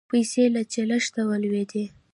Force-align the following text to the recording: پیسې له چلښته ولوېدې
پیسې 0.09 0.43
له 0.53 0.61
چلښته 0.73 1.21
ولوېدې 1.29 1.83